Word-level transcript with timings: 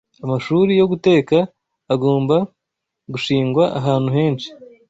Amashuri 0.25 0.71
yo 0.79 0.85
guteka 0.91 1.37
agomba 1.93 2.35
gushingwa 3.11 3.63
ahantu 3.79 4.09
henshi 4.17 4.49